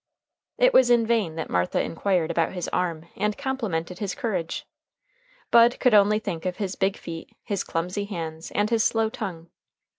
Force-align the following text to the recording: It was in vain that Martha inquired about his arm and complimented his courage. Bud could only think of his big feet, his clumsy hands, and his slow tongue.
It 0.57 0.73
was 0.73 0.89
in 0.89 1.05
vain 1.05 1.35
that 1.35 1.47
Martha 1.51 1.79
inquired 1.79 2.31
about 2.31 2.53
his 2.53 2.67
arm 2.69 3.05
and 3.15 3.37
complimented 3.37 3.99
his 3.99 4.15
courage. 4.15 4.65
Bud 5.51 5.79
could 5.79 5.93
only 5.93 6.17
think 6.17 6.43
of 6.47 6.57
his 6.57 6.75
big 6.75 6.97
feet, 6.97 7.29
his 7.43 7.63
clumsy 7.63 8.05
hands, 8.05 8.49
and 8.55 8.71
his 8.71 8.83
slow 8.83 9.09
tongue. 9.11 9.51